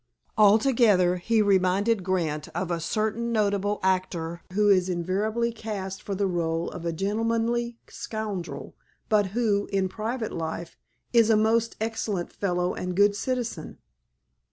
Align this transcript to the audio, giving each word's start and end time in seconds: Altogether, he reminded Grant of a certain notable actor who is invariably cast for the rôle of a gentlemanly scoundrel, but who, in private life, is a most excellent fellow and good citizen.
Altogether, 0.35 1.17
he 1.17 1.43
reminded 1.43 2.03
Grant 2.03 2.47
of 2.55 2.71
a 2.71 2.79
certain 2.79 3.31
notable 3.31 3.79
actor 3.83 4.41
who 4.53 4.67
is 4.67 4.89
invariably 4.89 5.51
cast 5.51 6.01
for 6.01 6.15
the 6.15 6.27
rôle 6.27 6.71
of 6.73 6.87
a 6.87 6.91
gentlemanly 6.91 7.77
scoundrel, 7.87 8.75
but 9.09 9.27
who, 9.37 9.69
in 9.71 9.87
private 9.87 10.31
life, 10.33 10.75
is 11.13 11.29
a 11.29 11.37
most 11.37 11.75
excellent 11.79 12.33
fellow 12.33 12.73
and 12.73 12.95
good 12.95 13.15
citizen. 13.15 13.77